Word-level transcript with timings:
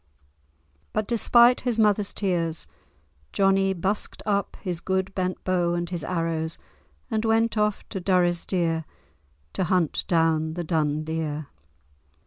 But 0.93 1.05
despite 1.07 1.61
his 1.61 1.77
mother's 1.77 2.11
tears, 2.11 2.65
Johnie 3.33 3.73
busked 3.79 4.23
up 4.25 4.55
his 4.61 4.81
good 4.81 5.13
bent 5.13 5.43
bow, 5.43 5.75
and 5.75 5.91
his 5.91 6.03
arrows, 6.03 6.57
and 7.11 7.23
went 7.23 7.55
off 7.55 7.87
to 7.89 8.01
Durrisdeer 8.01 8.85
to 9.53 9.63
hunt 9.65 10.03
down 10.07 10.55
the 10.55 10.63
dun 10.63 11.03
deer. 11.03 11.49